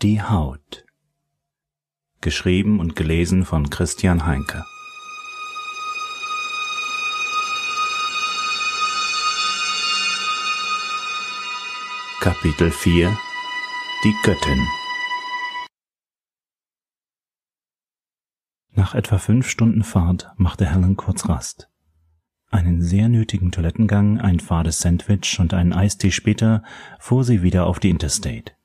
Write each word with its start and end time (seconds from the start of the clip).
Die 0.00 0.22
Haut. 0.22 0.84
Geschrieben 2.20 2.78
und 2.78 2.94
gelesen 2.94 3.44
von 3.44 3.68
Christian 3.68 4.26
Heinke. 4.26 4.64
Kapitel 12.20 12.70
4 12.70 13.18
Die 14.04 14.14
Göttin 14.22 14.64
Nach 18.76 18.94
etwa 18.94 19.18
fünf 19.18 19.48
Stunden 19.48 19.82
Fahrt 19.82 20.30
machte 20.36 20.70
Helen 20.70 20.96
kurz 20.96 21.28
Rast. 21.28 21.68
Einen 22.50 22.82
sehr 22.82 23.08
nötigen 23.08 23.50
Toilettengang, 23.50 24.20
ein 24.20 24.38
fades 24.38 24.78
Sandwich 24.78 25.40
und 25.40 25.54
einen 25.54 25.72
Eistee 25.72 26.12
später 26.12 26.62
fuhr 27.00 27.24
sie 27.24 27.42
wieder 27.42 27.66
auf 27.66 27.80
die 27.80 27.90
Interstate. 27.90 28.57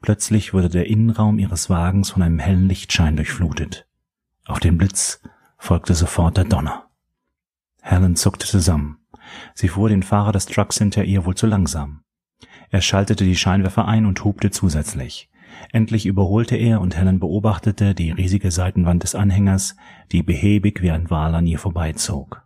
Plötzlich 0.00 0.54
wurde 0.54 0.68
der 0.68 0.86
Innenraum 0.86 1.38
ihres 1.38 1.68
Wagens 1.70 2.10
von 2.10 2.22
einem 2.22 2.38
hellen 2.38 2.68
Lichtschein 2.68 3.16
durchflutet. 3.16 3.86
Auf 4.46 4.60
den 4.60 4.78
Blitz 4.78 5.20
folgte 5.58 5.94
sofort 5.94 6.36
der 6.36 6.44
Donner. 6.44 6.88
Helen 7.82 8.16
zuckte 8.16 8.46
zusammen. 8.46 8.98
Sie 9.54 9.68
fuhr 9.68 9.88
den 9.88 10.02
Fahrer 10.02 10.32
des 10.32 10.46
Trucks 10.46 10.78
hinter 10.78 11.04
ihr 11.04 11.24
wohl 11.24 11.34
zu 11.34 11.46
langsam. 11.46 12.02
Er 12.70 12.80
schaltete 12.80 13.24
die 13.24 13.36
Scheinwerfer 13.36 13.86
ein 13.86 14.06
und 14.06 14.24
hupte 14.24 14.50
zusätzlich. 14.50 15.30
Endlich 15.72 16.06
überholte 16.06 16.56
er 16.56 16.80
und 16.80 16.96
Helen 16.96 17.18
beobachtete 17.18 17.94
die 17.94 18.10
riesige 18.10 18.50
Seitenwand 18.50 19.02
des 19.02 19.14
Anhängers, 19.14 19.76
die 20.12 20.22
behäbig 20.22 20.82
wie 20.82 20.90
ein 20.90 21.10
Wal 21.10 21.34
an 21.34 21.46
ihr 21.46 21.58
vorbeizog. 21.58 22.44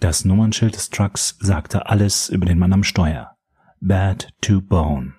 Das 0.00 0.24
Nummernschild 0.24 0.74
des 0.74 0.90
Trucks 0.90 1.36
sagte 1.40 1.86
alles 1.88 2.28
über 2.28 2.46
den 2.46 2.58
Mann 2.58 2.72
am 2.72 2.84
Steuer. 2.84 3.36
Bad 3.80 4.28
to 4.40 4.60
bone. 4.60 5.15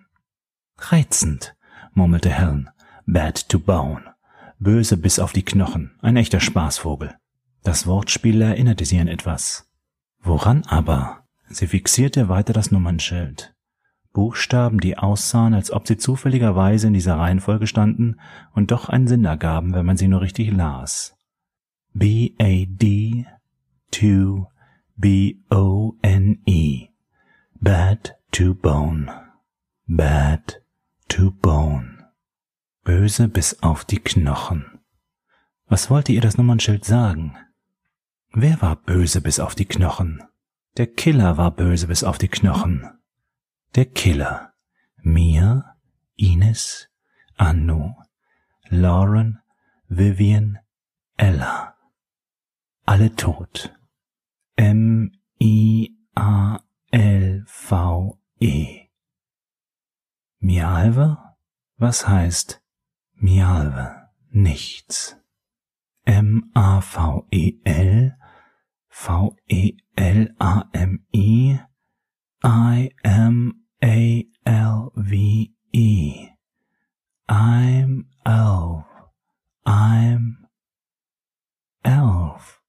Reizend, 0.78 1.56
murmelte 1.94 2.30
Helen. 2.30 2.70
Bad 3.06 3.50
to 3.50 3.60
bone. 3.60 4.04
Böse 4.60 4.98
bis 4.98 5.20
auf 5.20 5.34
die 5.34 5.44
Knochen. 5.44 5.98
Ein 6.02 6.18
echter 6.18 6.40
Spaßvogel. 6.40 7.16
Das 7.64 7.88
Wortspiel 7.88 8.42
erinnerte 8.42 8.86
sie 8.86 9.00
an 9.00 9.08
etwas. 9.08 9.70
Woran 10.22 10.64
aber? 10.66 11.26
Sie 11.50 11.68
fixierte 11.68 12.30
weiter 12.30 12.54
das 12.54 12.72
Nummernschild. 12.72 13.54
Buchstaben, 14.14 14.80
die 14.80 14.98
aussahen, 14.98 15.54
als 15.54 15.72
ob 15.72 15.88
sie 15.88 15.98
zufälligerweise 15.98 16.88
in 16.88 16.94
dieser 16.94 17.18
Reihenfolge 17.18 17.68
standen 17.68 18.20
und 18.54 18.72
doch 18.72 18.90
einen 18.90 19.08
Sinn 19.08 19.26
ergaben, 19.26 19.74
wenn 19.74 19.86
man 19.86 19.98
sie 19.98 20.08
nur 20.08 20.22
richtig 20.22 20.52
las. 20.52 21.16
B-A-D 21.94 23.26
to 23.92 24.48
B-O-N-E. 24.96 26.90
Bad 27.60 28.18
to 28.32 28.56
bone. 28.56 29.12
Bad 29.88 30.62
to 31.08 31.32
bone. 31.32 32.10
Böse 32.84 33.28
bis 33.28 33.62
auf 33.62 33.86
die 33.86 34.00
Knochen. 34.00 34.80
Was 35.68 35.90
wollte 35.90 36.14
ihr 36.14 36.22
das 36.22 36.38
Nummernschild 36.38 36.86
sagen? 36.86 37.36
Wer 38.32 38.62
war 38.62 38.76
böse 38.76 39.22
bis 39.22 39.40
auf 39.40 39.56
die 39.56 39.66
Knochen? 39.66 40.24
Der 40.78 40.88
Killer 40.88 41.38
war 41.38 41.52
böse 41.52 41.88
bis 41.88 42.04
auf 42.04 42.18
die 42.18 42.28
Knochen. 42.28 42.90
Der 43.76 43.86
Killer. 43.86 44.54
Mia, 45.02 45.78
Ines, 46.16 46.90
Anu, 47.36 47.96
Lauren, 48.70 49.40
Vivian, 49.88 50.60
Ella. 51.16 51.76
Alle 52.86 53.16
tot. 53.16 53.74
M-I-A-L-V-E. 54.56 55.98
Mialve? 60.48 61.20
Was 61.76 62.08
heißt 62.08 62.64
Mialve? 63.16 64.08
Nichts. 64.30 65.18
M-A-V-E-L 66.06 68.18
V-E-L-A-M-I 68.88 70.30
I-M-A-L-V-E 72.44 73.58
I'm 77.28 78.06
elf. 78.26 78.86
I'm 79.66 80.48
elf. 81.84 82.62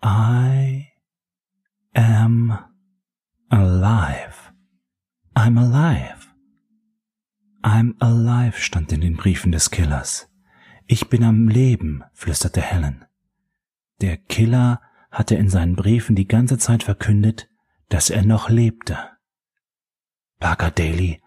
I 0.00 0.92
am 1.92 2.56
alive. 3.50 4.52
I'm 5.34 5.58
alive. 5.58 6.20
I'm 7.62 7.94
alive 8.00 8.58
stand 8.58 8.92
in 8.92 9.02
den 9.02 9.09
Briefen 9.20 9.52
des 9.52 9.70
Killers. 9.70 10.30
Ich 10.86 11.10
bin 11.10 11.24
am 11.24 11.46
Leben, 11.46 12.02
flüsterte 12.14 12.62
Helen. 12.62 13.04
Der 14.00 14.16
Killer 14.16 14.80
hatte 15.10 15.34
in 15.34 15.50
seinen 15.50 15.76
Briefen 15.76 16.16
die 16.16 16.26
ganze 16.26 16.56
Zeit 16.56 16.84
verkündet, 16.84 17.50
dass 17.90 18.08
er 18.08 18.24
noch 18.24 18.48
lebte. 18.48 18.96
Parker 20.38 20.70
Daly 20.70 21.20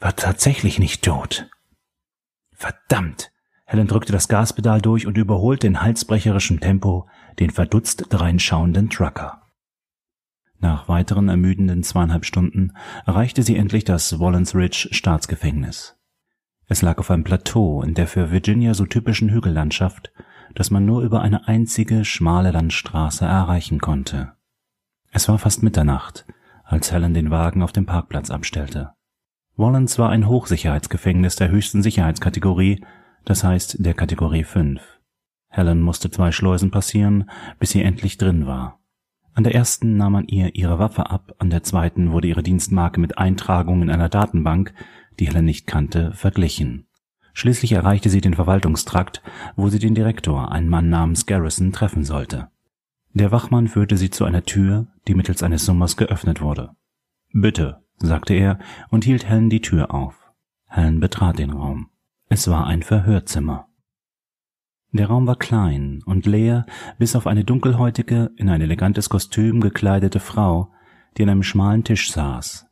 war 0.00 0.16
tatsächlich 0.16 0.80
nicht 0.80 1.04
tot. 1.04 1.48
Verdammt! 2.50 3.30
Helen 3.64 3.86
drückte 3.86 4.10
das 4.10 4.26
Gaspedal 4.26 4.82
durch 4.82 5.06
und 5.06 5.16
überholte 5.16 5.68
in 5.68 5.82
halsbrecherischem 5.82 6.58
Tempo 6.58 7.08
den 7.38 7.50
verdutzt 7.50 8.06
dreinschauenden 8.08 8.90
Trucker. 8.90 9.44
Nach 10.58 10.88
weiteren 10.88 11.28
ermüdenden 11.28 11.84
zweieinhalb 11.84 12.24
Stunden 12.24 12.72
erreichte 13.06 13.44
sie 13.44 13.56
endlich 13.56 13.84
das 13.84 14.18
Wallens 14.18 14.56
Ridge 14.56 14.88
Staatsgefängnis. 14.90 15.95
Es 16.68 16.82
lag 16.82 16.98
auf 16.98 17.10
einem 17.10 17.24
Plateau 17.24 17.82
in 17.82 17.94
der 17.94 18.06
für 18.06 18.30
Virginia 18.30 18.74
so 18.74 18.86
typischen 18.86 19.30
Hügellandschaft, 19.30 20.12
das 20.54 20.70
man 20.70 20.84
nur 20.84 21.02
über 21.02 21.20
eine 21.20 21.46
einzige 21.46 22.04
schmale 22.04 22.50
Landstraße 22.50 23.24
erreichen 23.24 23.80
konnte. 23.80 24.32
Es 25.12 25.28
war 25.28 25.38
fast 25.38 25.62
Mitternacht, 25.62 26.26
als 26.64 26.90
Helen 26.90 27.14
den 27.14 27.30
Wagen 27.30 27.62
auf 27.62 27.72
dem 27.72 27.86
Parkplatz 27.86 28.30
abstellte. 28.30 28.92
Wallens 29.56 29.98
war 29.98 30.10
ein 30.10 30.28
Hochsicherheitsgefängnis 30.28 31.36
der 31.36 31.50
höchsten 31.50 31.82
Sicherheitskategorie, 31.82 32.84
das 33.24 33.44
heißt 33.44 33.84
der 33.84 33.94
Kategorie 33.94 34.44
5. 34.44 34.82
Helen 35.48 35.80
musste 35.80 36.10
zwei 36.10 36.32
Schleusen 36.32 36.70
passieren, 36.70 37.30
bis 37.58 37.70
sie 37.70 37.82
endlich 37.82 38.18
drin 38.18 38.46
war. 38.46 38.80
An 39.32 39.44
der 39.44 39.54
ersten 39.54 39.96
nahm 39.96 40.12
man 40.12 40.26
ihr 40.26 40.54
ihre 40.54 40.78
Waffe 40.78 41.10
ab, 41.10 41.34
an 41.38 41.50
der 41.50 41.62
zweiten 41.62 42.12
wurde 42.12 42.28
ihre 42.28 42.42
Dienstmarke 42.42 43.00
mit 43.00 43.18
Eintragung 43.18 43.82
in 43.82 43.90
einer 43.90 44.08
Datenbank, 44.08 44.74
die 45.18 45.28
Helen 45.28 45.44
nicht 45.44 45.66
kannte, 45.66 46.12
verglichen. 46.12 46.86
Schließlich 47.32 47.72
erreichte 47.72 48.08
sie 48.08 48.20
den 48.20 48.34
Verwaltungstrakt, 48.34 49.22
wo 49.56 49.68
sie 49.68 49.78
den 49.78 49.94
Direktor, 49.94 50.50
einen 50.52 50.68
Mann 50.68 50.88
namens 50.88 51.26
Garrison, 51.26 51.72
treffen 51.72 52.04
sollte. 52.04 52.48
Der 53.12 53.32
Wachmann 53.32 53.68
führte 53.68 53.96
sie 53.96 54.10
zu 54.10 54.24
einer 54.24 54.42
Tür, 54.42 54.86
die 55.06 55.14
mittels 55.14 55.42
eines 55.42 55.64
Summers 55.64 55.96
geöffnet 55.96 56.40
wurde. 56.40 56.70
Bitte, 57.32 57.82
sagte 57.98 58.34
er 58.34 58.58
und 58.90 59.04
hielt 59.04 59.28
Helen 59.28 59.50
die 59.50 59.60
Tür 59.60 59.92
auf. 59.92 60.32
Helen 60.66 61.00
betrat 61.00 61.38
den 61.38 61.50
Raum. 61.50 61.88
Es 62.28 62.48
war 62.48 62.66
ein 62.66 62.82
Verhörzimmer. 62.82 63.68
Der 64.92 65.08
Raum 65.08 65.26
war 65.26 65.36
klein 65.36 66.02
und 66.06 66.26
leer, 66.26 66.66
bis 66.98 67.16
auf 67.16 67.26
eine 67.26 67.44
dunkelhäutige, 67.44 68.30
in 68.36 68.48
ein 68.48 68.60
elegantes 68.60 69.08
Kostüm 69.08 69.60
gekleidete 69.60 70.20
Frau, 70.20 70.72
die 71.16 71.22
an 71.22 71.28
einem 71.28 71.42
schmalen 71.42 71.84
Tisch 71.84 72.10
saß. 72.12 72.66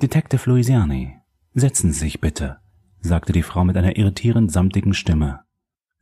Detective 0.00 0.48
Louisiani, 0.48 1.21
setzen 1.54 1.92
Sie 1.92 2.00
sich 2.00 2.20
bitte, 2.20 2.58
sagte 3.00 3.32
die 3.32 3.42
Frau 3.42 3.64
mit 3.64 3.76
einer 3.76 3.96
irritierend 3.96 4.50
samtigen 4.50 4.94
Stimme. 4.94 5.40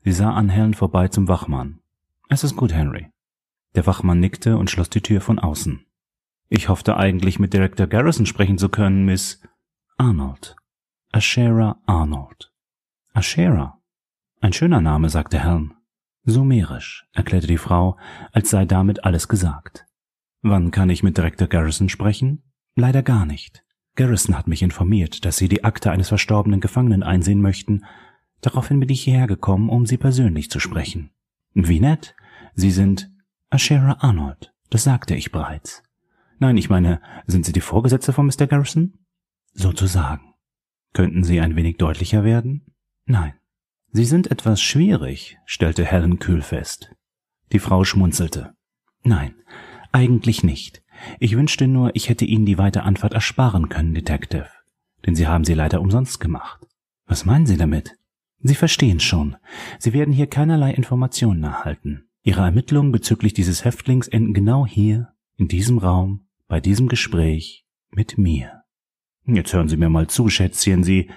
Sie 0.02 0.12
sah 0.12 0.32
an 0.32 0.48
Helen 0.48 0.74
vorbei 0.74 1.08
zum 1.08 1.28
Wachmann. 1.28 1.80
Es 2.28 2.44
ist 2.44 2.56
gut, 2.56 2.72
Henry. 2.72 3.10
Der 3.74 3.86
Wachmann 3.86 4.20
nickte 4.20 4.56
und 4.56 4.70
schloss 4.70 4.90
die 4.90 5.02
Tür 5.02 5.20
von 5.20 5.38
außen. 5.38 5.84
Ich 6.48 6.68
hoffte 6.68 6.96
eigentlich 6.96 7.38
mit 7.38 7.52
Director 7.52 7.86
Garrison 7.86 8.26
sprechen 8.26 8.58
zu 8.58 8.68
können, 8.68 9.04
Miss 9.04 9.40
Arnold. 9.98 10.56
Ashera 11.12 11.80
Arnold. 11.86 12.52
Ashera, 13.14 13.80
ein 14.40 14.52
schöner 14.52 14.80
Name, 14.80 15.10
sagte 15.10 15.38
Helm. 15.38 15.74
Sumerisch, 16.24 17.06
erklärte 17.12 17.46
die 17.46 17.58
Frau, 17.58 17.98
als 18.32 18.50
sei 18.50 18.64
damit 18.64 19.04
alles 19.04 19.28
gesagt. 19.28 19.86
Wann 20.42 20.70
kann 20.70 20.88
ich 20.88 21.02
mit 21.02 21.16
Direktor 21.18 21.48
Garrison 21.48 21.88
sprechen? 21.88 22.42
Leider 22.74 23.02
gar 23.02 23.26
nicht. 23.26 23.64
Garrison 24.00 24.34
hat 24.34 24.48
mich 24.48 24.62
informiert, 24.62 25.26
dass 25.26 25.36
Sie 25.36 25.46
die 25.46 25.62
Akte 25.62 25.90
eines 25.90 26.08
verstorbenen 26.08 26.62
Gefangenen 26.62 27.02
einsehen 27.02 27.42
möchten. 27.42 27.84
Daraufhin 28.40 28.80
bin 28.80 28.88
ich 28.88 29.02
hierher 29.02 29.26
gekommen, 29.26 29.68
um 29.68 29.84
Sie 29.84 29.98
persönlich 29.98 30.50
zu 30.50 30.58
sprechen. 30.58 31.10
Wie 31.52 31.80
nett. 31.80 32.14
Sie 32.54 32.70
sind 32.70 33.10
Ashera 33.50 33.98
Arnold. 34.00 34.54
Das 34.70 34.84
sagte 34.84 35.14
ich 35.14 35.32
bereits. 35.32 35.82
Nein, 36.38 36.56
ich 36.56 36.70
meine, 36.70 37.02
sind 37.26 37.44
Sie 37.44 37.52
die 37.52 37.60
Vorgesetzte 37.60 38.14
von 38.14 38.24
Mr. 38.24 38.46
Garrison? 38.46 38.94
Sozusagen. 39.52 40.32
Könnten 40.94 41.22
Sie 41.22 41.38
ein 41.38 41.54
wenig 41.54 41.76
deutlicher 41.76 42.24
werden? 42.24 42.64
Nein. 43.04 43.34
Sie 43.92 44.06
sind 44.06 44.30
etwas 44.30 44.62
schwierig, 44.62 45.36
stellte 45.44 45.84
Helen 45.84 46.18
kühl 46.18 46.40
fest. 46.40 46.96
Die 47.52 47.58
Frau 47.58 47.84
schmunzelte. 47.84 48.54
Nein, 49.02 49.34
eigentlich 49.92 50.42
nicht. 50.42 50.82
Ich 51.18 51.36
wünschte 51.36 51.66
nur, 51.66 51.94
ich 51.94 52.08
hätte 52.08 52.24
Ihnen 52.24 52.46
die 52.46 52.58
weite 52.58 52.82
Anfahrt 52.82 53.14
ersparen 53.14 53.68
können, 53.68 53.94
Detective. 53.94 54.48
Denn 55.06 55.14
Sie 55.14 55.26
haben 55.26 55.44
sie 55.44 55.54
leider 55.54 55.80
umsonst 55.80 56.20
gemacht. 56.20 56.66
Was 57.06 57.24
meinen 57.24 57.46
Sie 57.46 57.56
damit? 57.56 57.96
Sie 58.42 58.54
verstehen 58.54 59.00
schon. 59.00 59.36
Sie 59.78 59.92
werden 59.92 60.12
hier 60.12 60.26
keinerlei 60.26 60.72
Informationen 60.72 61.42
erhalten. 61.42 62.04
Ihre 62.22 62.42
Ermittlungen 62.42 62.92
bezüglich 62.92 63.34
dieses 63.34 63.64
Häftlings 63.64 64.08
enden 64.08 64.34
genau 64.34 64.66
hier, 64.66 65.12
in 65.36 65.48
diesem 65.48 65.78
Raum, 65.78 66.26
bei 66.48 66.60
diesem 66.60 66.88
Gespräch 66.88 67.66
mit 67.90 68.18
mir. 68.18 68.62
Jetzt 69.26 69.52
hören 69.52 69.68
Sie 69.68 69.76
mir 69.76 69.88
mal 69.88 70.08
zu, 70.08 70.28
Schätzchen, 70.28 70.84
Sie. 70.84 71.10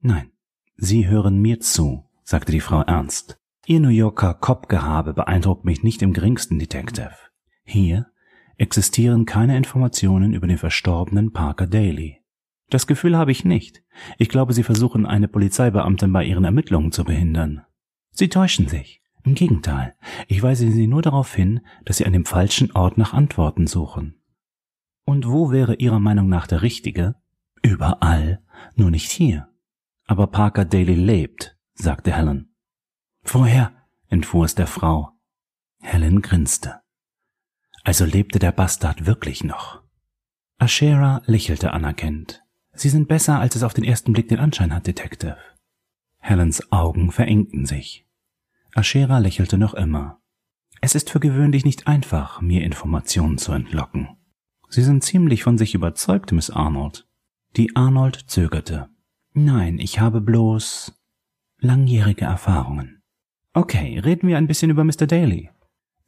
Nein, 0.00 0.30
Sie 0.76 1.08
hören 1.08 1.40
mir 1.40 1.60
zu, 1.60 2.04
sagte 2.24 2.52
die 2.52 2.60
Frau 2.60 2.82
ernst. 2.82 3.38
Ihr 3.66 3.80
New 3.80 3.88
Yorker 3.88 4.34
Kopfgehabe 4.34 5.14
beeindruckt 5.14 5.64
mich 5.64 5.82
nicht 5.82 6.02
im 6.02 6.12
geringsten, 6.12 6.58
Detective. 6.58 7.14
Hier 7.64 8.06
existieren 8.60 9.24
keine 9.24 9.56
Informationen 9.56 10.34
über 10.34 10.46
den 10.46 10.58
verstorbenen 10.58 11.32
Parker 11.32 11.66
Daly. 11.66 12.18
Das 12.68 12.86
Gefühl 12.86 13.16
habe 13.16 13.32
ich 13.32 13.44
nicht. 13.44 13.82
Ich 14.18 14.28
glaube, 14.28 14.52
Sie 14.52 14.62
versuchen, 14.62 15.06
eine 15.06 15.28
Polizeibeamtin 15.28 16.12
bei 16.12 16.24
Ihren 16.24 16.44
Ermittlungen 16.44 16.92
zu 16.92 17.04
behindern. 17.04 17.62
Sie 18.10 18.28
täuschen 18.28 18.68
sich. 18.68 19.00
Im 19.24 19.34
Gegenteil, 19.34 19.94
ich 20.28 20.42
weise 20.42 20.70
Sie 20.70 20.86
nur 20.86 21.02
darauf 21.02 21.34
hin, 21.34 21.60
dass 21.84 21.96
Sie 21.96 22.06
an 22.06 22.12
dem 22.12 22.24
falschen 22.26 22.70
Ort 22.72 22.96
nach 22.96 23.12
Antworten 23.12 23.66
suchen. 23.66 24.20
Und 25.04 25.26
wo 25.26 25.50
wäre 25.50 25.76
Ihrer 25.76 25.98
Meinung 25.98 26.28
nach 26.28 26.46
der 26.46 26.62
richtige? 26.62 27.16
Überall, 27.62 28.42
nur 28.76 28.90
nicht 28.90 29.10
hier. 29.10 29.48
Aber 30.06 30.26
Parker 30.26 30.64
Daly 30.64 30.94
lebt, 30.94 31.56
sagte 31.74 32.12
Helen. 32.12 32.54
Woher? 33.24 33.72
entfuhr 34.08 34.44
es 34.44 34.54
der 34.54 34.66
Frau. 34.66 35.12
Helen 35.80 36.20
grinste. 36.20 36.80
Also 37.82 38.04
lebte 38.04 38.38
der 38.38 38.52
Bastard 38.52 39.06
wirklich 39.06 39.44
noch. 39.44 39.82
Ashera 40.58 41.22
lächelte 41.26 41.72
anerkennend. 41.72 42.42
Sie 42.72 42.88
sind 42.88 43.08
besser, 43.08 43.38
als 43.40 43.56
es 43.56 43.62
auf 43.62 43.74
den 43.74 43.84
ersten 43.84 44.12
Blick 44.12 44.28
den 44.28 44.38
Anschein 44.38 44.74
hat, 44.74 44.86
Detective. 44.86 45.38
Helens 46.18 46.70
Augen 46.70 47.10
verengten 47.12 47.66
sich. 47.66 48.06
Ashera 48.74 49.18
lächelte 49.18 49.58
noch 49.58 49.74
immer. 49.74 50.20
Es 50.80 50.94
ist 50.94 51.10
für 51.10 51.20
gewöhnlich 51.20 51.64
nicht 51.64 51.86
einfach, 51.86 52.40
mir 52.40 52.62
Informationen 52.62 53.38
zu 53.38 53.52
entlocken. 53.52 54.08
Sie 54.68 54.82
sind 54.82 55.02
ziemlich 55.02 55.42
von 55.42 55.58
sich 55.58 55.74
überzeugt, 55.74 56.32
Miss 56.32 56.50
Arnold. 56.50 57.06
Die 57.56 57.74
Arnold 57.74 58.16
zögerte. 58.28 58.88
Nein, 59.32 59.78
ich 59.78 59.98
habe 59.98 60.20
bloß 60.20 60.92
langjährige 61.58 62.24
Erfahrungen. 62.24 63.02
Okay, 63.52 63.98
reden 63.98 64.28
wir 64.28 64.38
ein 64.38 64.46
bisschen 64.46 64.70
über 64.70 64.84
Mr. 64.84 65.06
Daly. 65.06 65.50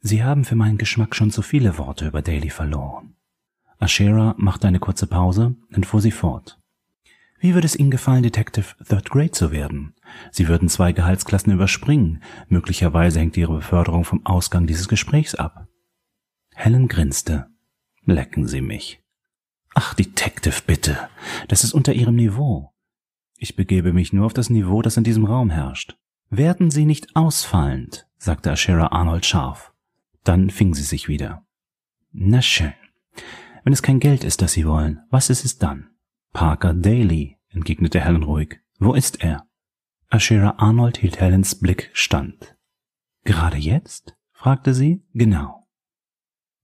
Sie 0.05 0.21
haben 0.21 0.43
für 0.43 0.55
meinen 0.55 0.77
Geschmack 0.77 1.15
schon 1.15 1.31
zu 1.31 1.41
viele 1.41 1.77
Worte 1.77 2.05
über 2.05 2.21
Daly 2.21 2.49
verloren. 2.49 3.15
Ashera 3.79 4.35
machte 4.37 4.67
eine 4.67 4.79
kurze 4.79 5.07
Pause, 5.07 5.55
dann 5.71 5.85
fuhr 5.85 6.01
sie 6.01 6.11
fort. 6.11 6.59
Wie 7.39 7.53
würde 7.53 7.65
es 7.65 7.75
Ihnen 7.77 7.89
gefallen, 7.89 8.21
Detective 8.21 8.75
Third 8.85 9.09
Grade 9.09 9.31
zu 9.31 9.51
werden? 9.51 9.95
Sie 10.29 10.49
würden 10.49 10.67
zwei 10.67 10.91
Gehaltsklassen 10.91 11.53
überspringen. 11.53 12.21
Möglicherweise 12.49 13.21
hängt 13.21 13.37
Ihre 13.37 13.53
Beförderung 13.53 14.03
vom 14.03 14.25
Ausgang 14.25 14.67
dieses 14.67 14.89
Gesprächs 14.89 15.35
ab. 15.35 15.67
Helen 16.53 16.89
grinste. 16.89 17.47
Lecken 18.05 18.45
Sie 18.45 18.61
mich. 18.61 19.01
Ach, 19.73 19.93
Detective, 19.93 20.61
bitte. 20.67 20.97
Das 21.47 21.63
ist 21.63 21.73
unter 21.73 21.93
Ihrem 21.93 22.15
Niveau. 22.15 22.73
Ich 23.37 23.55
begebe 23.55 23.93
mich 23.93 24.11
nur 24.11 24.25
auf 24.25 24.33
das 24.33 24.49
Niveau, 24.49 24.81
das 24.81 24.97
in 24.97 25.05
diesem 25.05 25.23
Raum 25.23 25.49
herrscht. 25.49 25.95
Werden 26.29 26.71
Sie 26.71 26.85
nicht 26.85 27.15
ausfallend, 27.15 28.05
sagte 28.17 28.51
Ashera 28.51 28.87
Arnold 28.87 29.25
scharf. 29.25 29.72
Dann 30.23 30.49
fing 30.49 30.73
sie 30.73 30.83
sich 30.83 31.07
wieder. 31.07 31.45
Na 32.11 32.41
schön. 32.41 32.73
Wenn 33.63 33.73
es 33.73 33.81
kein 33.81 33.99
Geld 33.99 34.23
ist, 34.23 34.41
das 34.41 34.53
Sie 34.53 34.65
wollen, 34.65 35.01
was 35.09 35.29
ist 35.29 35.45
es 35.45 35.57
dann? 35.57 35.89
Parker 36.33 36.73
Daly, 36.73 37.37
entgegnete 37.49 38.01
Helen 38.01 38.23
ruhig. 38.23 38.59
Wo 38.79 38.93
ist 38.93 39.23
er? 39.23 39.47
Ashera 40.09 40.55
Arnold 40.57 40.97
hielt 40.97 41.19
Helens 41.19 41.55
Blick 41.59 41.89
stand. 41.93 42.55
Gerade 43.23 43.57
jetzt? 43.57 44.15
fragte 44.31 44.73
sie. 44.73 45.03
Genau. 45.13 45.67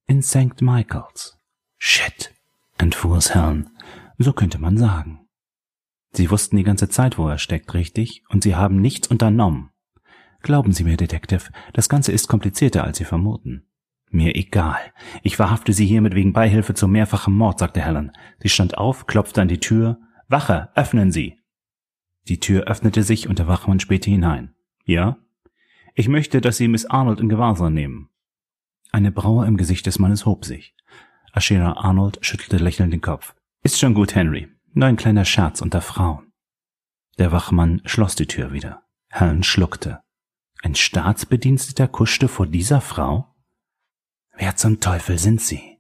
In 0.08 0.22
St. 0.22 0.62
Michaels. 0.62 1.38
Shit, 1.78 2.34
entfuhr 2.78 3.18
es 3.18 3.34
Helen. 3.34 3.70
So 4.18 4.34
könnte 4.34 4.60
man 4.60 4.78
sagen. 4.78 5.28
Sie 6.12 6.30
wussten 6.30 6.58
die 6.58 6.64
ganze 6.64 6.90
Zeit, 6.90 7.18
wo 7.18 7.28
er 7.28 7.38
steckt, 7.38 7.74
richtig, 7.74 8.24
und 8.30 8.44
sie 8.44 8.56
haben 8.56 8.82
nichts 8.82 9.08
unternommen. 9.08 9.72
Glauben 10.42 10.72
Sie 10.72 10.84
mir, 10.84 10.98
Detective, 10.98 11.52
das 11.74 11.90
Ganze 11.90 12.12
ist 12.12 12.28
komplizierter, 12.28 12.84
als 12.84 12.98
Sie 12.98 13.06
vermuten. 13.06 13.66
Mir 14.12 14.36
egal. 14.36 14.80
Ich 15.22 15.36
verhafte 15.36 15.74
Sie 15.74 15.86
hiermit 15.86 16.16
wegen 16.16 16.34
Beihilfe 16.34 16.74
zu 16.74 16.88
mehrfachem 16.88 17.36
Mord, 17.36 17.60
sagte 17.60 17.82
Helen. 17.82 18.12
Sie 18.40 18.50
stand 18.50 18.78
auf, 18.78 19.06
klopfte 19.06 19.42
an 19.42 19.48
die 19.48 19.60
Tür. 19.60 20.00
Wache, 20.28 20.70
öffnen 20.76 21.12
Sie! 21.12 21.38
Die 22.28 22.40
Tür 22.40 22.64
öffnete 22.64 23.04
sich 23.04 23.28
und 23.28 23.40
der 23.40 23.48
Wachmann 23.48 23.80
spähte 23.80 24.10
hinein. 24.10 24.54
Ja? 24.86 25.18
Ich 25.94 26.08
möchte, 26.08 26.42
dass 26.42 26.58
Sie 26.58 26.68
Miss 26.68 26.86
Arnold 26.86 27.20
in 27.20 27.30
Gewahrsam 27.30 27.74
nehmen. 27.74 28.10
Eine 28.92 29.12
Braue 29.12 29.46
im 29.46 29.58
Gesicht 29.58 29.86
des 29.86 30.00
Mannes 30.00 30.26
hob 30.26 30.46
sich. 30.46 30.76
Ashera 31.34 31.74
Arnold 31.74 32.20
schüttelte 32.22 32.58
lächelnd 32.58 32.94
den 32.94 33.02
Kopf. 33.02 33.36
Ist 33.64 33.80
schon 33.80 33.94
gut, 33.94 34.16
Henry. 34.16 34.48
Nur 34.74 34.88
ein 34.88 34.96
kleiner 34.96 35.26
Scherz 35.26 35.62
unter 35.62 35.82
Frauen. 35.82 36.32
Der 37.18 37.32
Wachmann 37.32 37.82
schloss 37.86 38.16
die 38.16 38.28
Tür 38.28 38.54
wieder. 38.54 38.84
Helen 39.10 39.44
schluckte. 39.44 40.02
Ein 40.62 40.76
Staatsbediensteter 40.76 41.88
kuschte 41.88 42.28
vor 42.28 42.46
dieser 42.46 42.82
Frau? 42.82 43.34
Wer 44.36 44.56
zum 44.56 44.80
Teufel 44.80 45.18
sind 45.18 45.42
Sie? 45.42 45.80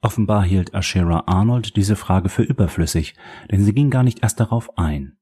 Offenbar 0.00 0.44
hielt 0.44 0.74
Ashera 0.74 1.24
Arnold 1.26 1.76
diese 1.76 1.96
Frage 1.96 2.28
für 2.28 2.42
überflüssig, 2.42 3.14
denn 3.50 3.64
sie 3.64 3.72
ging 3.72 3.90
gar 3.90 4.04
nicht 4.04 4.22
erst 4.22 4.38
darauf 4.38 4.78
ein. 4.78 5.18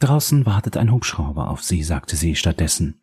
Draußen 0.00 0.44
wartet 0.44 0.76
ein 0.76 0.92
Hubschrauber 0.92 1.48
auf 1.48 1.62
Sie, 1.62 1.82
sagte 1.82 2.16
sie 2.16 2.36
stattdessen. 2.36 3.00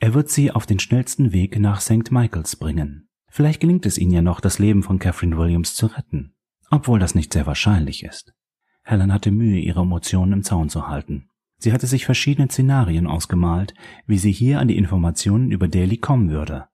Er 0.00 0.14
wird 0.14 0.30
Sie 0.30 0.50
auf 0.50 0.66
den 0.66 0.78
schnellsten 0.78 1.32
Weg 1.32 1.58
nach 1.58 1.80
St. 1.80 2.10
Michaels 2.10 2.56
bringen. 2.56 3.08
Vielleicht 3.28 3.60
gelingt 3.60 3.86
es 3.86 3.98
Ihnen 3.98 4.12
ja 4.12 4.22
noch, 4.22 4.40
das 4.40 4.58
Leben 4.58 4.82
von 4.82 4.98
Catherine 4.98 5.38
Williams 5.38 5.74
zu 5.74 5.86
retten, 5.86 6.34
obwohl 6.70 6.98
das 6.98 7.14
nicht 7.14 7.32
sehr 7.32 7.46
wahrscheinlich 7.46 8.02
ist. 8.02 8.32
Helen 8.82 9.12
hatte 9.12 9.30
Mühe, 9.30 9.60
ihre 9.60 9.82
Emotionen 9.82 10.32
im 10.32 10.42
Zaun 10.42 10.68
zu 10.68 10.88
halten. 10.88 11.28
Sie 11.60 11.72
hatte 11.72 11.86
sich 11.86 12.06
verschiedene 12.06 12.48
Szenarien 12.48 13.06
ausgemalt, 13.06 13.74
wie 14.06 14.18
sie 14.18 14.32
hier 14.32 14.58
an 14.58 14.68
die 14.68 14.78
Informationen 14.78 15.52
über 15.52 15.68
Daly 15.68 15.98
kommen 15.98 16.30
würde. 16.30 16.66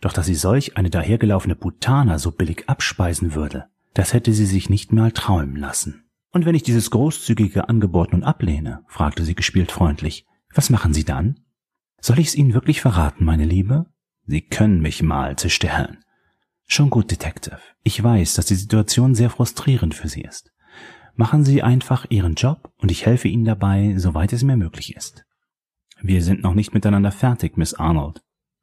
Doch 0.00 0.12
dass 0.12 0.26
sie 0.26 0.34
solch 0.34 0.76
eine 0.76 0.90
dahergelaufene 0.90 1.54
Putana 1.54 2.18
so 2.18 2.32
billig 2.32 2.68
abspeisen 2.68 3.34
würde, 3.34 3.66
das 3.94 4.12
hätte 4.12 4.32
sie 4.32 4.46
sich 4.46 4.68
nicht 4.68 4.92
mal 4.92 5.12
träumen 5.12 5.56
lassen. 5.56 6.04
Und 6.32 6.44
wenn 6.44 6.56
ich 6.56 6.64
dieses 6.64 6.90
großzügige 6.90 7.68
Angebot 7.68 8.12
nun 8.12 8.24
ablehne, 8.24 8.82
fragte 8.88 9.24
sie 9.24 9.36
gespielt 9.36 9.70
freundlich, 9.70 10.26
was 10.52 10.68
machen 10.68 10.94
Sie 10.94 11.04
dann? 11.04 11.40
Soll 12.00 12.18
ich 12.18 12.28
es 12.28 12.34
Ihnen 12.34 12.54
wirklich 12.54 12.80
verraten, 12.80 13.24
meine 13.24 13.44
Liebe? 13.44 13.86
Sie 14.26 14.40
können 14.40 14.80
mich 14.80 15.02
mal, 15.02 15.36
Helen. 15.36 15.98
Schon 16.66 16.90
gut, 16.90 17.10
Detective. 17.10 17.60
Ich 17.82 18.02
weiß, 18.02 18.34
dass 18.34 18.46
die 18.46 18.54
Situation 18.54 19.14
sehr 19.14 19.30
frustrierend 19.30 19.94
für 19.94 20.08
Sie 20.08 20.22
ist. 20.22 20.53
Machen 21.16 21.44
Sie 21.44 21.62
einfach 21.62 22.06
Ihren 22.08 22.34
Job 22.34 22.72
und 22.78 22.90
ich 22.90 23.06
helfe 23.06 23.28
Ihnen 23.28 23.44
dabei, 23.44 23.94
soweit 23.96 24.32
es 24.32 24.42
mir 24.42 24.56
möglich 24.56 24.96
ist. 24.96 25.24
Wir 26.00 26.22
sind 26.22 26.42
noch 26.42 26.54
nicht 26.54 26.74
miteinander 26.74 27.12
fertig, 27.12 27.56
Miss 27.56 27.74
Arnold. 27.74 28.20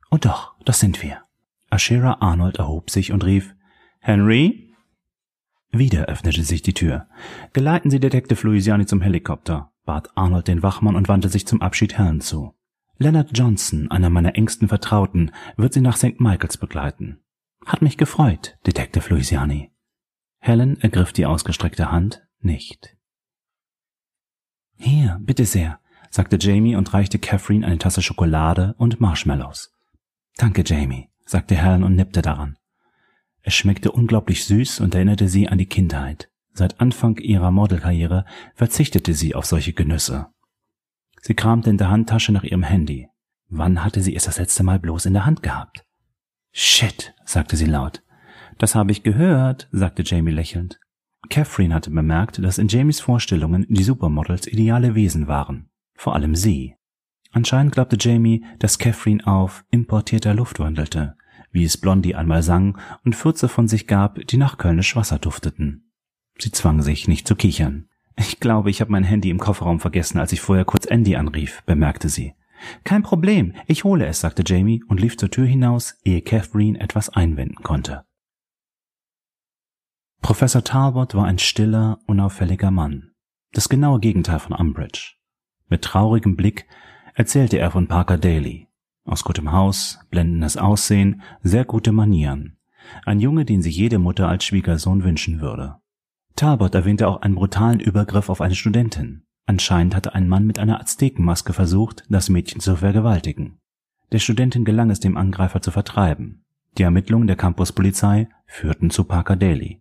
Oh 0.09 0.17
doch, 0.17 0.53
das 0.65 0.81
sind 0.81 1.01
wir. 1.01 1.21
Ashera 1.69 2.17
Arnold 2.19 2.57
erhob 2.57 2.89
sich 2.89 3.13
und 3.13 3.23
rief 3.23 3.55
Henry? 3.99 4.75
Wieder 5.71 6.07
öffnete 6.07 6.43
sich 6.43 6.61
die 6.61 6.73
Tür. 6.73 7.07
Geleiten 7.53 7.89
Sie 7.89 8.01
Detective 8.01 8.45
Louisiani 8.45 8.85
zum 8.85 8.99
Helikopter, 8.99 9.71
bat 9.85 10.09
Arnold 10.15 10.49
den 10.49 10.61
Wachmann 10.61 10.97
und 10.97 11.07
wandte 11.07 11.29
sich 11.29 11.47
zum 11.47 11.61
Abschied 11.61 11.97
Helen 11.97 12.19
zu. 12.19 12.53
Leonard 12.97 13.29
Johnson, 13.33 13.89
einer 13.89 14.09
meiner 14.09 14.35
engsten 14.35 14.67
Vertrauten, 14.67 15.31
wird 15.55 15.73
Sie 15.73 15.81
nach 15.81 15.95
St. 15.95 16.19
Michaels 16.19 16.57
begleiten. 16.57 17.21
Hat 17.65 17.81
mich 17.81 17.97
gefreut, 17.97 18.57
Detective 18.67 19.09
Louisiani. 19.09 19.71
Helen 20.39 20.79
ergriff 20.81 21.13
die 21.13 21.25
ausgestreckte 21.25 21.91
Hand 21.91 22.27
nicht. 22.43 22.97
Hier, 24.77 25.19
bitte 25.21 25.45
sehr, 25.45 25.79
sagte 26.09 26.37
Jamie 26.39 26.75
und 26.75 26.93
reichte 26.93 27.19
Catherine 27.19 27.65
eine 27.65 27.77
Tasse 27.77 28.01
Schokolade 28.01 28.75
und 28.77 28.99
Marshmallows. 28.99 29.73
Danke, 30.37 30.63
Jamie 30.65 31.11
sagte 31.31 31.55
Helen 31.55 31.83
und 31.83 31.95
nippte 31.95 32.21
daran. 32.21 32.57
Es 33.41 33.55
schmeckte 33.55 33.91
unglaublich 33.91 34.45
süß 34.45 34.81
und 34.81 34.93
erinnerte 34.93 35.27
sie 35.29 35.47
an 35.47 35.57
die 35.57 35.65
Kindheit. 35.65 36.29
Seit 36.53 36.81
Anfang 36.81 37.17
ihrer 37.17 37.49
Modelkarriere 37.49 38.25
verzichtete 38.53 39.13
sie 39.13 39.33
auf 39.33 39.45
solche 39.45 39.73
Genüsse. 39.73 40.27
Sie 41.21 41.33
kramte 41.33 41.69
in 41.69 41.77
der 41.77 41.89
Handtasche 41.89 42.33
nach 42.33 42.43
ihrem 42.43 42.63
Handy. 42.63 43.07
Wann 43.47 43.83
hatte 43.83 44.01
sie 44.01 44.15
es 44.15 44.25
das 44.25 44.37
letzte 44.37 44.63
Mal 44.63 44.79
bloß 44.79 45.05
in 45.05 45.13
der 45.13 45.25
Hand 45.25 45.41
gehabt? 45.41 45.85
Shit, 46.51 47.13
sagte 47.25 47.55
sie 47.55 47.65
laut. 47.65 48.03
Das 48.57 48.75
habe 48.75 48.91
ich 48.91 49.03
gehört, 49.03 49.69
sagte 49.71 50.03
Jamie 50.05 50.31
lächelnd. 50.31 50.79
Catherine 51.29 51.73
hatte 51.73 51.91
bemerkt, 51.91 52.43
dass 52.43 52.57
in 52.57 52.67
Jamies 52.67 52.99
Vorstellungen 52.99 53.65
die 53.69 53.83
Supermodels 53.83 54.47
ideale 54.47 54.95
Wesen 54.95 55.27
waren. 55.27 55.69
Vor 55.95 56.15
allem 56.15 56.35
sie. 56.35 56.75
Anscheinend 57.31 57.73
glaubte 57.73 57.97
Jamie, 57.99 58.43
dass 58.59 58.79
Catherine 58.79 59.25
auf 59.25 59.63
importierter 59.69 60.33
Luft 60.33 60.59
wandelte, 60.59 61.15
wie 61.51 61.63
es 61.63 61.77
Blondie 61.77 62.15
einmal 62.15 62.43
sang 62.43 62.77
und 63.05 63.15
Fürze 63.15 63.47
von 63.47 63.67
sich 63.67 63.87
gab, 63.87 64.25
die 64.27 64.37
nach 64.37 64.57
Kölnisch 64.57 64.95
Wasser 64.95 65.19
dufteten. 65.19 65.91
Sie 66.37 66.51
zwang 66.51 66.81
sich, 66.81 67.07
nicht 67.07 67.27
zu 67.27 67.35
kichern. 67.35 67.87
Ich 68.17 68.39
glaube, 68.39 68.69
ich 68.69 68.81
habe 68.81 68.91
mein 68.91 69.03
Handy 69.03 69.29
im 69.29 69.39
Kofferraum 69.39 69.79
vergessen, 69.79 70.19
als 70.19 70.33
ich 70.33 70.41
vorher 70.41 70.65
kurz 70.65 70.85
Andy 70.85 71.15
anrief, 71.15 71.63
bemerkte 71.65 72.09
sie. 72.09 72.33
Kein 72.83 73.03
Problem, 73.03 73.53
ich 73.67 73.83
hole 73.83 74.05
es, 74.05 74.19
sagte 74.19 74.43
Jamie 74.45 74.83
und 74.87 74.99
lief 74.99 75.17
zur 75.17 75.31
Tür 75.31 75.45
hinaus, 75.45 75.97
ehe 76.03 76.21
Catherine 76.21 76.79
etwas 76.79 77.09
einwenden 77.09 77.63
konnte. 77.63 78.03
Professor 80.21 80.63
Talbot 80.63 81.15
war 81.15 81.25
ein 81.25 81.39
stiller, 81.39 81.99
unauffälliger 82.05 82.69
Mann, 82.69 83.11
das 83.53 83.69
genaue 83.69 83.99
Gegenteil 83.99 84.39
von 84.39 84.55
Umbridge. 84.55 85.15
Mit 85.67 85.81
traurigem 85.81 86.35
Blick 86.35 86.67
erzählte 87.15 87.57
er 87.57 87.71
von 87.71 87.87
Parker 87.87 88.17
Daly. 88.17 88.67
Aus 89.03 89.23
gutem 89.23 89.51
Haus, 89.51 89.99
blendendes 90.11 90.57
Aussehen, 90.57 91.23
sehr 91.41 91.65
gute 91.65 91.91
Manieren. 91.91 92.59
Ein 93.03 93.19
Junge, 93.19 93.45
den 93.45 93.63
sich 93.63 93.75
jede 93.75 93.97
Mutter 93.97 94.27
als 94.27 94.45
Schwiegersohn 94.45 95.03
wünschen 95.03 95.41
würde. 95.41 95.77
Talbot 96.35 96.75
erwähnte 96.75 97.07
auch 97.07 97.21
einen 97.21 97.35
brutalen 97.35 97.79
Übergriff 97.79 98.29
auf 98.29 98.41
eine 98.41 98.55
Studentin. 98.55 99.23
Anscheinend 99.47 99.95
hatte 99.95 100.13
ein 100.13 100.29
Mann 100.29 100.45
mit 100.45 100.59
einer 100.59 100.79
Aztekenmaske 100.79 101.51
versucht, 101.51 102.05
das 102.09 102.29
Mädchen 102.29 102.61
zu 102.61 102.75
vergewaltigen. 102.75 103.59
Der 104.11 104.19
Studentin 104.19 104.65
gelang 104.65 104.91
es, 104.91 104.99
dem 104.99 105.17
Angreifer 105.17 105.61
zu 105.61 105.71
vertreiben. 105.71 106.45
Die 106.77 106.83
Ermittlungen 106.83 107.27
der 107.27 107.35
Campuspolizei 107.35 108.29
führten 108.45 108.91
zu 108.91 109.03
Parker 109.03 109.35
Daly. 109.35 109.80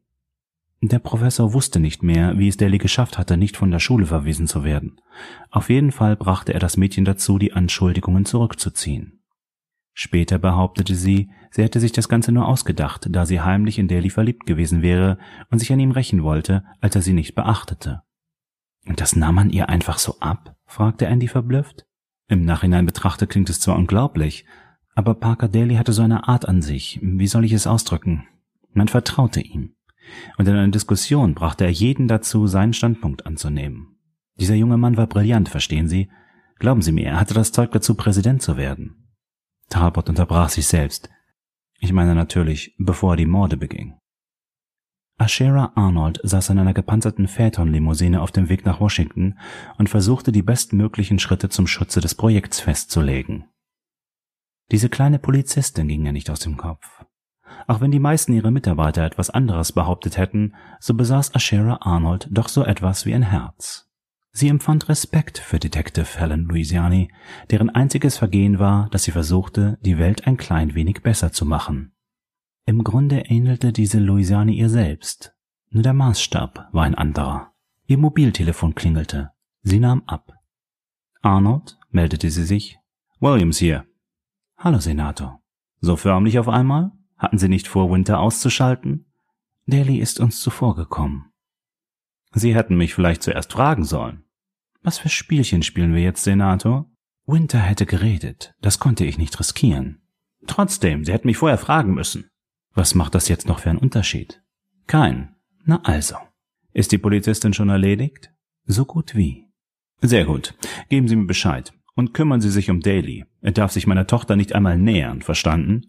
Der 0.83 0.99
Professor 0.99 1.53
wusste 1.53 1.79
nicht 1.79 2.03
mehr, 2.03 2.39
wie 2.39 2.49
es 2.49 2.57
Daly 2.57 2.79
geschafft 2.79 3.19
hatte, 3.19 3.37
nicht 3.37 3.59
von 3.59 3.71
der 3.71 3.81
Schule 3.81 4.07
verwiesen 4.07 4.47
zu 4.47 4.65
werden. 4.65 4.99
Auf 5.51 5.69
jeden 5.69 5.93
Fall 5.93 6.17
brachte 6.17 6.55
er 6.55 6.61
das 6.61 6.79
Mädchen 6.79 7.05
dazu, 7.05 7.39
die 7.39 7.53
Anschuldigungen 7.53 8.25
zurückzuziehen. 8.25 9.21
Später 9.93 10.39
behauptete 10.39 10.95
sie, 10.95 11.31
sie 11.51 11.63
hätte 11.63 11.81
sich 11.81 11.93
das 11.93 12.09
Ganze 12.09 12.33
nur 12.33 12.49
ausgedacht, 12.49 13.09
da 13.11 13.27
sie 13.27 13.43
heimlich 13.43 13.79
in 13.79 13.89
Daly 13.89 14.09
verliebt 14.09 14.47
gewesen 14.47 14.81
wäre 14.81 15.19
und 15.51 15.59
sich 15.59 15.71
an 15.71 15.81
ihm 15.81 15.91
rächen 15.91 16.23
wollte, 16.23 16.65
als 16.81 16.97
er 16.97 17.03
sie 17.03 17.13
nicht 17.13 17.35
beachtete. 17.35 18.03
Und 18.87 19.03
das 19.03 19.15
nahm 19.15 19.35
man 19.35 19.51
ihr 19.51 19.69
einfach 19.69 19.99
so 19.99 20.19
ab? 20.21 20.57
fragte 20.65 21.07
Andy 21.07 21.29
verblüfft. 21.29 21.85
Im 22.29 22.47
Nachhinein 22.47 22.87
betrachtet 22.87 23.29
klingt 23.29 23.51
es 23.51 23.61
zwar 23.61 23.77
unglaublich, 23.77 24.47
aber 24.95 25.15
Parker 25.15 25.49
Daly 25.49 25.75
hatte 25.75 25.93
so 25.93 26.01
eine 26.03 26.29
Art 26.29 26.49
an 26.49 26.63
sich, 26.63 27.01
wie 27.03 27.27
soll 27.27 27.45
ich 27.45 27.53
es 27.53 27.67
ausdrücken? 27.67 28.27
Man 28.73 28.89
vertraute 28.89 29.41
ihm. 29.41 29.75
Und 30.37 30.49
in 30.49 30.55
einer 30.55 30.69
Diskussion 30.69 31.35
brachte 31.35 31.64
er 31.64 31.71
jeden 31.71 32.09
dazu, 32.09 32.47
seinen 32.47 32.73
Standpunkt 32.73 33.26
anzunehmen. 33.26 33.99
Dieser 34.37 34.55
junge 34.55 34.76
Mann 34.76 34.97
war 34.97 35.07
brillant, 35.07 35.49
verstehen 35.49 35.88
Sie? 35.88 36.11
Glauben 36.59 36.83
Sie 36.83 36.93
mir, 36.93 37.07
er 37.07 37.21
hatte 37.21 37.35
das 37.35 37.52
Zeug 37.52 37.73
dazu, 37.73 37.95
Präsident 37.95 38.43
zu 38.43 38.57
werden. 38.57 39.09
Talbot 39.69 40.09
unterbrach 40.09 40.49
sich 40.49 40.67
selbst. 40.67 41.11
Ich 41.79 41.93
meine 41.93 42.14
natürlich, 42.14 42.75
bevor 42.79 43.14
er 43.14 43.17
die 43.17 43.26
Morde 43.26 43.57
beging. 43.57 43.99
Ashera 45.19 45.73
Arnold 45.75 46.19
saß 46.23 46.49
in 46.50 46.59
einer 46.59 46.73
gepanzerten 46.73 47.29
Phaeton-Limousine 47.29 48.23
auf 48.23 48.33
dem 48.33 48.49
Weg 48.49 48.64
nach 48.64 48.81
Washington 48.81 49.38
und 49.76 49.90
versuchte 49.90 50.33
die 50.33 50.43
bestmöglichen 50.43 51.19
Schritte 51.19 51.50
zum 51.50 51.67
Schutze 51.67 52.00
des 52.00 52.14
Projekts 52.14 52.61
festzulegen. 52.61 53.45
Diese 54.71 54.88
kleine 54.88 55.19
Polizistin 55.19 55.88
ging 55.88 56.07
ihr 56.07 56.12
nicht 56.12 56.31
aus 56.31 56.40
dem 56.40 56.57
Kopf. 56.57 57.05
Auch 57.67 57.81
wenn 57.81 57.90
die 57.90 57.99
meisten 57.99 58.33
ihrer 58.33 58.50
Mitarbeiter 58.50 59.05
etwas 59.05 59.31
anderes 59.31 59.73
behauptet 59.73 60.17
hätten, 60.17 60.55
so 60.79 60.95
besaß 60.95 61.35
Ashera 61.35 61.79
Arnold 61.83 62.29
doch 62.31 62.49
so 62.49 62.64
etwas 62.64 63.07
wie 63.07 63.14
ein 63.14 63.23
Herz. 63.23 63.88
Sie 64.33 64.49
empfand 64.49 64.88
Respekt 64.88 65.38
für 65.38 65.59
Detective 65.59 66.19
Helen 66.19 66.45
Louisiani, 66.45 67.11
deren 67.50 67.71
einziges 67.71 68.17
Vergehen 68.17 68.59
war, 68.59 68.88
dass 68.90 69.05
sie 69.05 69.11
versuchte, 69.11 69.79
die 69.83 69.99
Welt 69.99 70.26
ein 70.26 70.37
klein 70.37 70.75
wenig 70.75 71.02
besser 71.02 71.33
zu 71.33 71.45
machen. 71.45 71.93
Im 72.64 72.85
Grunde 72.85 73.23
ähnelte 73.26 73.73
diese 73.73 73.99
Louisiane 73.99 74.52
ihr 74.52 74.69
selbst, 74.69 75.35
nur 75.71 75.85
der 75.85 75.93
Maßstab 75.93 76.69
war 76.73 76.85
ein 76.85 76.97
anderer. 76.97 77.52
Ihr 77.87 77.99
Mobiltelefon 77.99 78.75
klingelte. 78.75 79.31
Sie 79.62 79.79
nahm 79.79 80.02
ab. 80.07 80.33
Arnold, 81.23 81.79
meldete 81.90 82.31
sie 82.31 82.45
sich. 82.45 82.79
Williams 83.21 83.59
hier. 83.59 83.87
Hallo, 84.57 84.79
Senator. 84.79 85.40
So 85.81 85.97
förmlich 85.97 86.38
auf 86.38 86.49
einmal? 86.49 86.93
Hatten 87.21 87.37
Sie 87.37 87.49
nicht 87.49 87.69
vor, 87.69 87.91
Winter 87.91 88.19
auszuschalten? 88.19 89.05
Daly 89.67 89.99
ist 89.99 90.21
uns 90.21 90.41
zuvorgekommen. 90.41 91.27
Sie 92.33 92.55
hätten 92.55 92.77
mich 92.77 92.95
vielleicht 92.95 93.23
zuerst 93.23 93.53
fragen 93.53 93.85
sollen. 93.85 94.25
Was 94.83 94.99
für 94.99 95.11
Spielchen 95.11 95.62
spielen 95.62 95.95
wir 95.95 96.00
jetzt, 96.00 96.25
Senator? 96.25 96.91
Winter 97.27 97.59
hätte 97.59 97.85
geredet, 97.85 98.55
das 98.62 98.79
konnte 98.79 99.05
ich 99.05 99.19
nicht 99.19 99.39
riskieren. 99.39 100.00
Trotzdem, 100.47 101.05
Sie 101.05 101.12
hätten 101.12 101.27
mich 101.29 101.37
vorher 101.37 101.59
fragen 101.59 101.93
müssen. 101.93 102.31
Was 102.73 102.95
macht 102.95 103.15
das 103.15 103.29
jetzt 103.29 103.47
noch 103.47 103.59
für 103.59 103.69
einen 103.69 103.79
Unterschied? 103.79 104.43
Kein. 104.87 105.37
Na 105.65 105.83
also. 105.83 106.17
Ist 106.73 106.91
die 106.91 106.99
Polizistin 106.99 107.53
schon 107.53 107.69
erledigt? 107.69 108.33
So 108.65 108.87
gut 108.87 109.15
wie. 109.15 109.47
Sehr 110.00 110.25
gut. 110.25 110.55
Geben 110.89 111.07
Sie 111.07 111.17
mir 111.17 111.27
Bescheid. 111.27 111.75
Und 111.95 112.15
kümmern 112.15 112.41
Sie 112.41 112.50
sich 112.50 112.71
um 112.71 112.81
Daly. 112.81 113.27
Er 113.43 113.53
darf 113.53 113.73
sich 113.73 113.87
meiner 113.87 114.07
Tochter 114.07 114.37
nicht 114.37 114.55
einmal 114.55 114.79
nähern, 114.79 115.21
verstanden? 115.21 115.83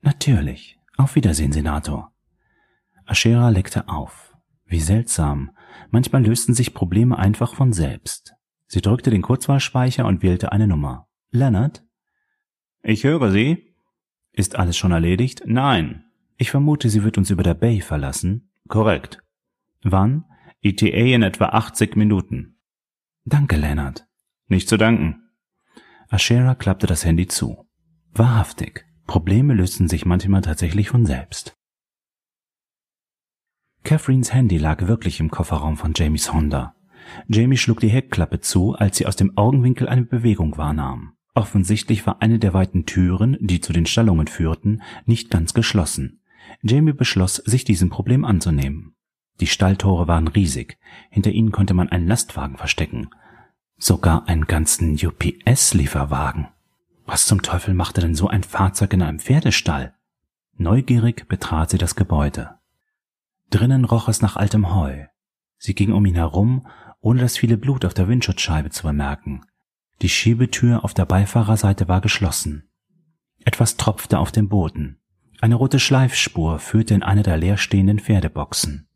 Natürlich. 0.00 0.77
Auf 0.98 1.14
Wiedersehen, 1.14 1.52
Senator. 1.52 2.12
Ashera 3.06 3.50
leckte 3.50 3.88
auf. 3.88 4.36
Wie 4.66 4.80
seltsam. 4.80 5.52
Manchmal 5.90 6.26
lösten 6.26 6.54
sich 6.54 6.74
Probleme 6.74 7.16
einfach 7.16 7.54
von 7.54 7.72
selbst. 7.72 8.34
Sie 8.66 8.82
drückte 8.82 9.10
den 9.10 9.22
Kurzwahlspeicher 9.22 10.04
und 10.04 10.24
wählte 10.24 10.50
eine 10.50 10.66
Nummer. 10.66 11.06
Leonard? 11.30 11.84
Ich 12.82 13.04
höre 13.04 13.30
Sie. 13.30 13.74
Ist 14.32 14.56
alles 14.56 14.76
schon 14.76 14.90
erledigt? 14.90 15.42
Nein. 15.46 16.04
Ich 16.36 16.50
vermute, 16.50 16.90
sie 16.90 17.04
wird 17.04 17.16
uns 17.16 17.30
über 17.30 17.44
der 17.44 17.54
Bay 17.54 17.80
verlassen. 17.80 18.50
Korrekt. 18.66 19.22
Wann? 19.82 20.24
ETA 20.62 21.14
in 21.14 21.22
etwa 21.22 21.46
80 21.46 21.94
Minuten. 21.94 22.58
Danke, 23.24 23.56
Leonard. 23.56 24.08
Nicht 24.48 24.68
zu 24.68 24.76
danken. 24.76 25.30
Ashera 26.10 26.56
klappte 26.56 26.88
das 26.88 27.04
Handy 27.04 27.28
zu. 27.28 27.68
Wahrhaftig. 28.12 28.87
Probleme 29.08 29.54
lösten 29.54 29.88
sich 29.88 30.04
manchmal 30.04 30.42
tatsächlich 30.42 30.90
von 30.90 31.06
selbst. 31.06 31.56
Catherines 33.82 34.34
Handy 34.34 34.58
lag 34.58 34.86
wirklich 34.86 35.18
im 35.18 35.30
Kofferraum 35.30 35.78
von 35.78 35.94
Jamies 35.96 36.32
Honda. 36.34 36.76
Jamie 37.26 37.56
schlug 37.56 37.80
die 37.80 37.88
Heckklappe 37.88 38.40
zu, 38.40 38.74
als 38.74 38.98
sie 38.98 39.06
aus 39.06 39.16
dem 39.16 39.36
Augenwinkel 39.38 39.88
eine 39.88 40.02
Bewegung 40.02 40.58
wahrnahm. 40.58 41.14
Offensichtlich 41.34 42.06
war 42.06 42.20
eine 42.20 42.38
der 42.38 42.52
weiten 42.52 42.84
Türen, 42.84 43.38
die 43.40 43.62
zu 43.62 43.72
den 43.72 43.86
Stallungen 43.86 44.26
führten, 44.26 44.82
nicht 45.06 45.30
ganz 45.30 45.54
geschlossen. 45.54 46.20
Jamie 46.62 46.92
beschloss, 46.92 47.36
sich 47.36 47.64
diesem 47.64 47.88
Problem 47.88 48.26
anzunehmen. 48.26 48.94
Die 49.40 49.46
Stalltore 49.46 50.06
waren 50.06 50.28
riesig, 50.28 50.76
hinter 51.08 51.30
ihnen 51.30 51.50
konnte 51.50 51.72
man 51.72 51.88
einen 51.88 52.08
Lastwagen 52.08 52.58
verstecken, 52.58 53.08
sogar 53.78 54.28
einen 54.28 54.46
ganzen 54.46 54.98
UPS-Lieferwagen. 55.02 56.48
Was 57.10 57.24
zum 57.24 57.40
Teufel 57.40 57.72
machte 57.72 58.02
denn 58.02 58.14
so 58.14 58.28
ein 58.28 58.42
Fahrzeug 58.42 58.92
in 58.92 59.00
einem 59.00 59.18
Pferdestall? 59.18 59.94
Neugierig 60.58 61.26
betrat 61.26 61.70
sie 61.70 61.78
das 61.78 61.96
Gebäude. 61.96 62.58
Drinnen 63.48 63.86
roch 63.86 64.08
es 64.08 64.20
nach 64.20 64.36
altem 64.36 64.74
Heu. 64.74 65.06
Sie 65.56 65.74
ging 65.74 65.92
um 65.92 66.04
ihn 66.04 66.16
herum, 66.16 66.66
ohne 67.00 67.22
das 67.22 67.38
viele 67.38 67.56
Blut 67.56 67.86
auf 67.86 67.94
der 67.94 68.08
Windschutzscheibe 68.08 68.68
zu 68.68 68.82
bemerken. 68.82 69.40
Die 70.02 70.10
Schiebetür 70.10 70.84
auf 70.84 70.92
der 70.92 71.06
Beifahrerseite 71.06 71.88
war 71.88 72.02
geschlossen. 72.02 72.68
Etwas 73.42 73.78
tropfte 73.78 74.18
auf 74.18 74.30
dem 74.30 74.50
Boden. 74.50 75.00
Eine 75.40 75.54
rote 75.54 75.80
Schleifspur 75.80 76.58
führte 76.58 76.92
in 76.92 77.02
eine 77.02 77.22
der 77.22 77.38
leerstehenden 77.38 78.00
Pferdeboxen. 78.00 78.86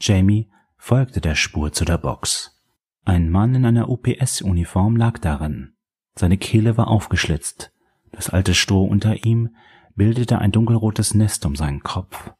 Jamie 0.00 0.50
folgte 0.76 1.20
der 1.20 1.36
Spur 1.36 1.72
zu 1.72 1.84
der 1.84 1.98
Box. 1.98 2.60
Ein 3.04 3.30
Mann 3.30 3.54
in 3.54 3.66
einer 3.66 3.88
UPS-Uniform 3.88 4.96
lag 4.96 5.18
darin. 5.18 5.74
Seine 6.14 6.38
Kehle 6.38 6.76
war 6.76 6.88
aufgeschlitzt. 6.88 7.72
Das 8.12 8.30
alte 8.30 8.54
Stroh 8.54 8.84
unter 8.84 9.24
ihm 9.24 9.54
bildete 9.94 10.38
ein 10.38 10.52
dunkelrotes 10.52 11.14
Nest 11.14 11.46
um 11.46 11.56
seinen 11.56 11.82
Kopf. 11.82 12.32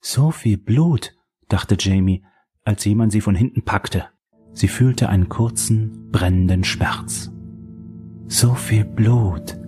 So 0.00 0.30
viel 0.30 0.58
Blut, 0.58 1.14
dachte 1.48 1.76
Jamie, 1.78 2.24
als 2.64 2.84
jemand 2.84 3.12
sie 3.12 3.20
von 3.20 3.34
hinten 3.34 3.62
packte. 3.64 4.08
Sie 4.52 4.68
fühlte 4.68 5.08
einen 5.08 5.28
kurzen, 5.28 6.10
brennenden 6.10 6.64
Schmerz. 6.64 7.30
So 8.26 8.54
viel 8.54 8.84
Blut, 8.84 9.58